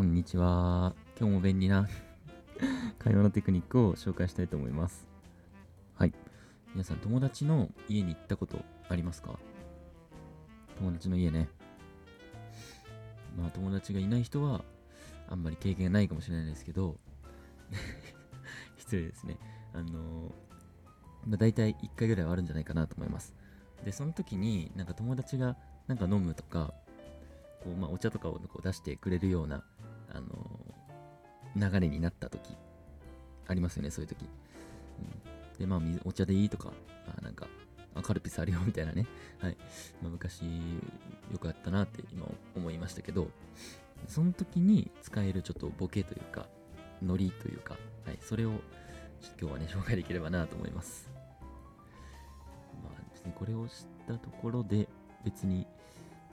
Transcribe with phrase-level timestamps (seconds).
[0.00, 0.94] こんにちは。
[1.18, 1.86] 今日も便利な
[2.98, 5.06] 会話のテクニックを紹介したいと思います。
[5.94, 6.14] はい。
[6.72, 9.38] 皆さん、友達の家に行ったことありますか？
[10.78, 11.50] 友達の家ね。
[13.36, 14.64] まあ、友達がいない人は、
[15.28, 16.96] あんまり経験がないかもしれないですけど、
[18.78, 19.36] 失礼ですね。
[19.74, 20.32] あのー、
[21.26, 23.34] まあ、大体1回ぐらいはあるんじゃないかなと思います。
[23.84, 25.58] で、その時に、なんか友達が
[25.88, 26.72] なんか飲むとか、
[27.62, 29.62] こうまあ、お茶とかをこう出してくれるような、
[30.12, 32.56] あの流れになった時
[33.50, 34.24] ありますよね、そういう時。
[34.24, 36.72] うん、で、まあ、お茶でいいとか、
[37.18, 37.48] あなんか、
[37.94, 39.06] あカルピスあるよみたいなね。
[39.40, 39.56] はい。
[40.00, 40.42] まあ、昔、
[41.32, 43.28] よくあったなって今思いましたけど、
[44.06, 46.48] その時に使えるちょっとボケというか、
[47.02, 48.50] ノリというか、はい、それを
[49.40, 51.10] 今日はね、紹介できればなと思います。
[52.82, 53.74] まあ、別にこれを知っ
[54.06, 54.88] たところで、
[55.24, 55.66] 別に、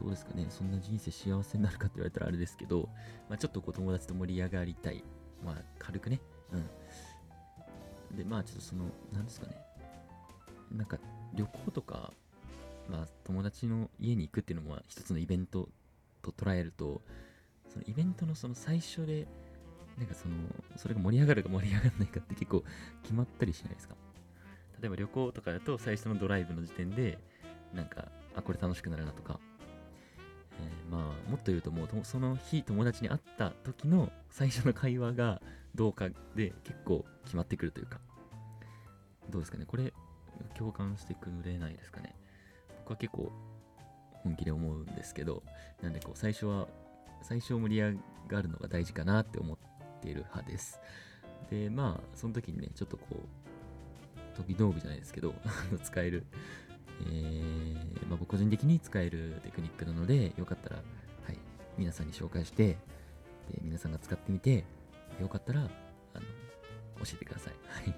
[0.00, 2.88] どうですかね、そんな人生幸せになるかって言われたらあれですけど、
[3.28, 5.04] まあ、ちょっとこう友達と盛り上がりたい。
[5.44, 6.20] まあ、軽くね。
[6.52, 8.16] うん。
[8.16, 9.56] で、まあ、ちょっとその、なんですかね。
[10.72, 10.98] なんか、
[11.34, 12.12] 旅行とか、
[12.88, 15.68] まあ、友達の家に行くっていうのも一つのイベント
[16.22, 17.02] と捉えると、
[17.68, 19.26] そのイベントのその最初で、
[19.98, 20.34] なんかその、
[20.76, 22.64] それが盛り上がるか盛り上がらないかって結構
[23.02, 23.94] 決まったりしないですか？
[24.80, 27.18] 例えば旅行とかだと最初のドライブの時点で、
[27.74, 29.38] なんか、あ、これ楽しくなるなとか、
[30.90, 35.40] まあ、もっと言うともうその日友達に会った時の最初の会話が
[35.74, 38.00] どうかで結構決まってくるというか。
[39.30, 39.64] どうですかね？
[39.64, 39.92] これ
[40.58, 42.16] 共感してくれないですかね？
[42.78, 43.30] 僕は結構
[44.24, 45.42] 本気で思うんですけど
[45.80, 46.66] なんでこう最初は
[47.22, 47.94] 最初盛り上
[48.28, 49.58] がるのが大事かなって思っ
[50.02, 50.80] ている派です。
[51.50, 55.34] でまあその時にねちょっとこう飛び道具じゃないですけど
[55.84, 56.24] 使える
[57.02, 60.82] えーまあ、僕個人的に使えるテクニックなので、よかったら、は
[61.32, 61.38] い、
[61.78, 62.76] 皆さんに紹介して、で
[63.62, 64.64] 皆さんが使ってみて、
[65.20, 65.70] よかったら、あの、
[67.04, 67.54] 教えてください。
[67.68, 67.94] はい。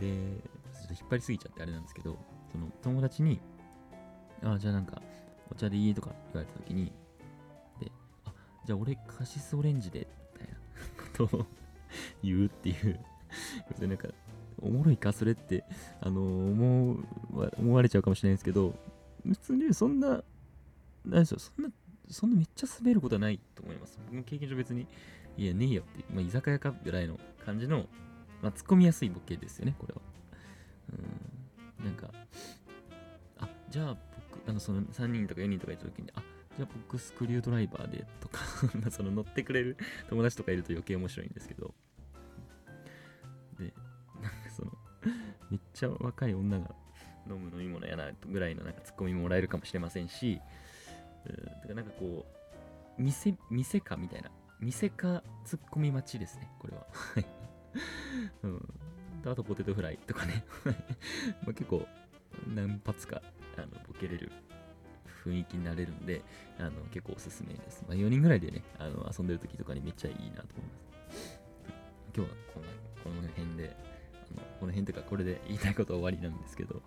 [0.00, 0.06] で、
[0.72, 2.16] ちょっと引っ張りすぎちゃってあれなんですけど、
[2.52, 3.40] その友達に、
[4.44, 5.02] あ、じゃあなんか、
[5.50, 6.92] お茶でいいとか言われた時に、
[7.80, 7.90] で、
[8.26, 8.32] あ、
[8.64, 11.46] じゃあ俺カシスオレンジで、みたいなことを
[12.22, 13.00] 言うっていう、
[13.80, 14.06] なんか、
[14.60, 15.64] おもろいかそれって、
[16.00, 17.04] あの思う
[17.58, 18.74] 思われちゃうかもしれないですけど、
[19.24, 20.22] 別にそんな、
[21.04, 21.70] なんでしょう、そんな、
[22.08, 23.98] そんなめっちゃ滑ることはないと思います。
[24.06, 24.86] 僕の経験上別に、
[25.36, 27.86] いや、ねえよって、まあ、居酒屋かぐらいの感じの、
[28.42, 30.00] まあ、突っ込みやすいボケですよね、これは。
[31.78, 32.10] うん、なんか、
[33.38, 33.96] あ、じゃあ
[34.32, 36.22] 僕、あの、その3人とか4人とかいた時に、あ、
[36.56, 38.40] じゃあ僕スクリュードライバーでとか
[38.90, 39.76] その乗ってくれる
[40.08, 41.72] 友達とかいると余計面白いんですけど、
[45.78, 46.74] ちゃ若い女が
[47.28, 50.40] 飲む飲み物やなぐらいのなんかツッコミもらえるかもしれませんし、
[51.26, 52.26] うん、だからなんかこ
[52.98, 54.30] う、店、店かみたいな、
[54.60, 56.86] 店かツッコミ待ちですね、これは。
[58.42, 58.68] うん。
[59.24, 60.44] あとポテトフライとかね。
[61.44, 61.86] まあ結構、
[62.54, 63.22] 何発か、
[63.56, 64.32] あの、ボケれる
[65.24, 66.22] 雰囲気になれるんで、
[66.58, 67.84] あの、結構おすすめです。
[67.86, 70.66] まあ4人ぐらいでね、あの、遊んでる時とかにめっちゃいいなと思い
[71.06, 71.40] ます。
[72.16, 72.66] 今日はこの
[73.04, 73.76] この辺で、
[74.58, 76.82] この辺とかこれで言いたいことは終わりなんですけど、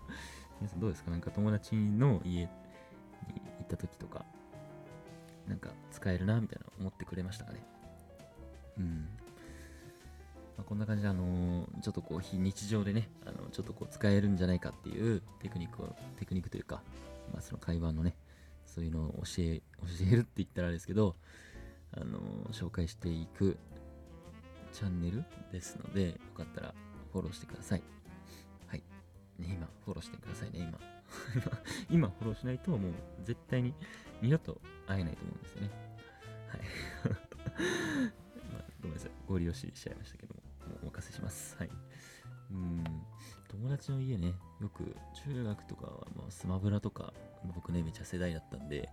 [0.59, 1.11] 皆さんどうですか？
[1.11, 2.49] なんか友達の家に行
[3.63, 4.25] った時とか、
[5.47, 7.63] なんか使えるなみたいな思ってくれましたかね？
[8.77, 9.07] うん。
[10.57, 16.83] まあ、こんな感じで、あのーちょっとこう、非日常でね、あのちょっとこう、使えるんじゃないかっていうテクニックを、テクニックというか、
[17.33, 18.15] まあ、その会話のね、
[18.65, 21.15] そういうのを教え、教えるって言ったらあれですけど、
[21.93, 23.57] あのー紹介していく
[24.73, 26.73] チャンネルですので、よかったら
[27.11, 27.83] フォローしてください。
[28.67, 28.83] はい。
[29.39, 30.79] ね、今、フォローしてくださいね、今。
[31.89, 33.73] 今、フォローしないと、もう絶対に
[34.22, 35.69] 二度と会えないと思うんですよね。
[36.47, 36.61] はい。
[38.53, 39.11] まあ、ごめんなさい。
[39.27, 41.55] ご利用ししちゃいましたけども、もうお任せします。
[41.57, 41.69] はい。
[42.51, 42.83] うん。
[43.50, 44.95] 友達の家ね、よく
[45.25, 47.13] 中学とかは、まあ、スマブラとか、
[47.53, 48.89] 僕ね、めちゃ世代だったんで、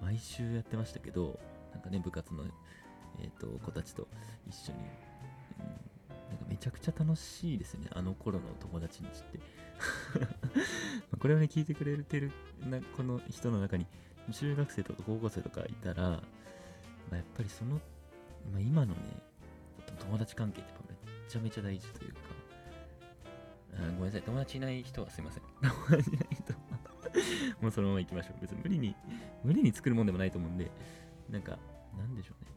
[0.00, 1.38] 毎週やってましたけど、
[1.72, 2.44] なんかね、部活の、
[3.20, 4.08] えっ、と、子たちと
[4.46, 4.78] 一緒に、
[6.62, 9.40] ちゃくちゃ楽しいですね、あの頃の友達んちって。
[11.18, 12.30] これをね、聞いてくれてる
[12.70, 13.84] なこの人の中に、
[14.30, 16.20] 中学生とか高校生とかいたら、ま
[17.10, 17.80] あ、やっぱりその、
[18.52, 19.00] まあ、今のね、
[19.98, 22.20] 友達関係ってやっぱめちゃめちゃ大事というか、
[23.74, 25.42] あごめんなさい、友達いない人はすいません。
[25.60, 26.60] 友達いない人は
[27.60, 28.40] もうそのまま行きましょう。
[28.40, 28.94] 別に無理に、
[29.42, 30.70] 無理に作るもんでもないと思うんで、
[31.28, 31.58] なんか、
[31.98, 32.50] なんでしょうね。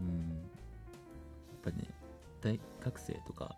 [0.00, 2.03] うん、やっぱりね、
[2.44, 3.56] 大学生とか、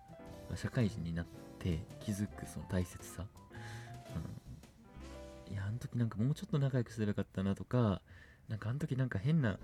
[0.55, 1.27] 社会人になっ
[1.59, 3.27] て気づくその大切さ。
[5.49, 8.01] うん、いや、あの時なんかもうちょっと仲良くすればよかったなとか、
[8.49, 9.59] なんかあの時なんか変な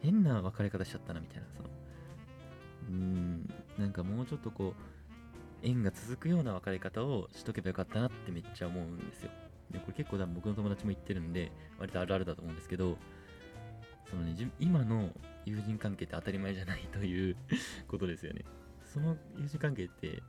[0.00, 1.68] 変な別れ方しちゃったなみたいなその。
[2.88, 3.54] うーん。
[3.78, 4.74] なんかもうちょっとこ
[5.62, 9.30] う縁が続くような別れ方をしとけばよかったなってめっちゃ思うんですよ。
[9.70, 12.96] でこれ結構多分僕の友達も言ってるんで割とあるあるだと思うんですけど
[14.10, 15.10] そのね今の
[15.44, 17.36] 友人関係って当たり前じゃないという
[17.88, 18.44] ことですよね。
[18.84, 20.22] その友人関係って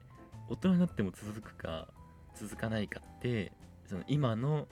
[0.49, 1.87] 大人になっても続くか
[2.33, 3.51] 続かないかって
[3.85, 4.67] その今の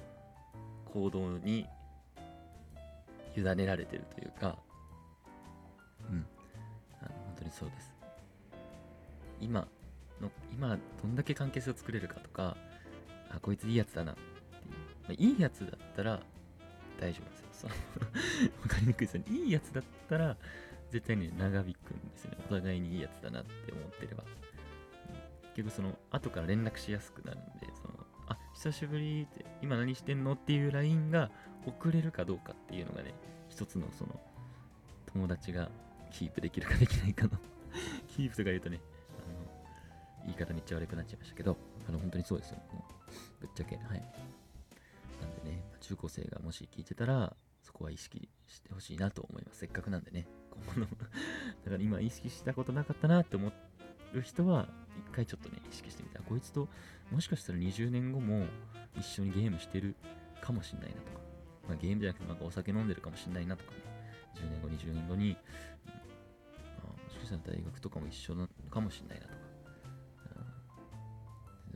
[0.85, 1.67] 行動に
[3.35, 4.57] 委ねられてるというか
[6.09, 6.25] うん。
[7.01, 7.93] あの本当にそうです。
[9.39, 9.67] 今
[10.21, 12.55] の今どんだけ関係性を作れるかとか
[13.29, 14.27] あこいついいやつだなっていう、
[15.03, 16.21] まあ、いいやつだったら
[16.99, 17.69] 大丈夫ですよ。
[18.61, 19.35] わかりにくいですよね。
[19.35, 20.37] いいやつだったら
[20.91, 22.37] 絶対ね長引くんですよね。
[22.49, 24.23] お互いにいいやつだなって思ってれば、
[25.55, 27.93] 結局その後から連絡しやすくなるんでその
[28.27, 31.29] あ久しぶりって今何してんのっていう LINE が
[31.65, 33.13] 送れるかどうかっていうのがね
[33.49, 34.19] 一つのその
[35.13, 35.69] 友達が
[36.11, 37.31] キープできるかできないかの
[38.09, 38.79] キープとか言うとね
[39.19, 41.57] あの言い方めっちゃ悪くなっちゃいましたけど
[41.87, 42.57] あの本当にそうですよ。
[42.71, 42.85] も
[43.41, 44.03] うぶっちゃけはい。
[45.83, 49.59] 中高生がもし聞いてたらそこは意識してほしいなと思います。
[49.59, 50.27] せっかくなんでね。
[50.49, 50.87] 今後の
[51.65, 53.51] だから今意識したことなかったなって思
[54.13, 56.19] う人は一回ちょっとね意識してみた。
[56.19, 56.69] らこいつと
[57.11, 58.45] もしかしたら20年後も
[58.97, 59.95] 一緒にゲームしてる
[60.41, 61.19] かもしんないなとか、
[61.67, 63.77] まあ、ゲームじゃなくてなんかお酒飲んでるかもしんないなとかね。
[64.35, 65.37] 10年後20年後に、
[66.83, 69.39] あ、もしかしたら大学とかも一緒なのかもしんないなとか、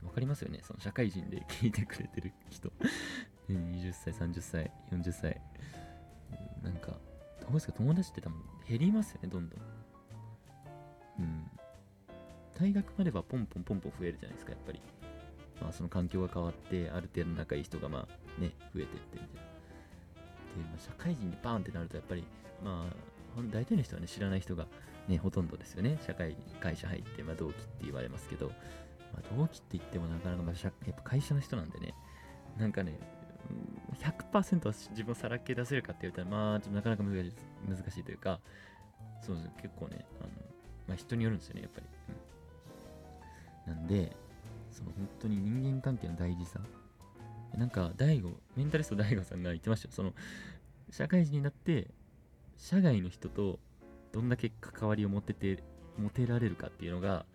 [0.00, 0.60] うん、わかりますよね。
[0.64, 2.72] その社会人で聞いてくれてる人。
[3.52, 5.40] 20歳30歳40歳
[6.62, 6.92] なんか
[7.40, 7.72] どうですか？
[7.72, 9.60] 友達って多分減りますよねどんどん
[11.20, 11.50] うん
[12.58, 14.82] 大学まではポンポンポンポン増えるじゃないですか、やっぱり。
[15.62, 19.34] まあ、その環境が変わって、ある程度仲いい人が、まあ、ね、増えてってみたいな。
[19.34, 19.38] で、
[20.64, 22.24] まあ、社会人にバーンってなると、やっぱり、
[22.64, 22.84] ま
[23.36, 24.66] あ、大体の人はね、知らない人が、
[25.06, 25.98] ね、ほとんどですよね。
[26.04, 31.94] 社会、会社入って、まあ、同期って言われますけど、まあ、同期って言ってもなかなか、まあ、やっぱ会社の人なんでね、
[32.58, 32.98] なんかね、
[34.32, 37.32] 100%は自分をさらけ出せるかって言ったら、まあ、ちょっとなかなか難しい
[37.68, 38.40] 難しいというか、
[39.22, 40.30] そうです結構ね、あの、
[40.86, 41.86] まあ、人によるんですよね、やっぱり。
[42.10, 42.28] うん
[43.68, 44.16] なんで、
[44.70, 46.60] その本当に人間関係の大事さ。
[47.54, 49.92] なんか、大悟、メンタリスト大悟さんが言ってましたよ。
[49.92, 50.14] その、
[50.90, 51.88] 社会人になって、
[52.56, 53.58] 社外の人と
[54.12, 55.62] どんだけ関わりを持てて、
[55.98, 57.26] 持てられるかっていうのが、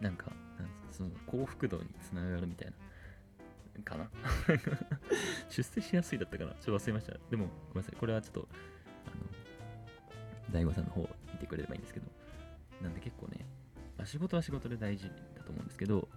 [0.00, 2.74] なんか、なんその幸福度につながるみたいな。
[3.86, 4.10] かな
[5.48, 7.16] 出世しやすいだったかなちょっと忘れました。
[7.30, 7.96] でも、ごめんなさい。
[7.96, 8.48] これはちょっと、
[9.06, 12.06] あの、大悟さんの方見てくれればいいんですけど。
[12.82, 13.46] なんで結構ね、
[14.04, 16.08] 仕事は仕事で大事だと思うんですけど、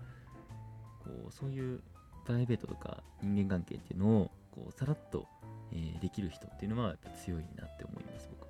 [0.99, 1.81] こうそういう
[2.25, 5.27] プライベートとか人間関係っていうのをこうさらっと、
[5.71, 8.49] えーできる人っていうのはやっぱ強いなって思います、僕は。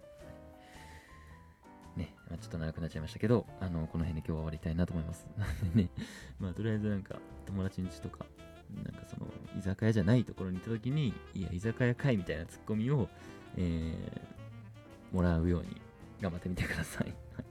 [1.95, 5.27] ね、まあ、ちょっと長くなっちゃいましたけど、あの、この辺で今日は終わりたいなと思います。
[5.37, 5.89] なんでね、
[6.39, 8.25] まあ、とりあえずなんか、友達ん家とか、
[8.75, 9.27] なんかその、
[9.57, 13.09] 居酒屋じゃないところに行った時に、いや、居酒屋かいみたいなツッコミを、
[13.57, 15.81] えー、もらうように
[16.21, 17.07] 頑張ってみてください。
[17.35, 17.45] はい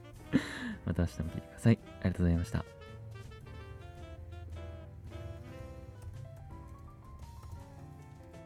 [0.85, 1.79] また明日も聞いてください。
[2.01, 2.78] ありがとうございました。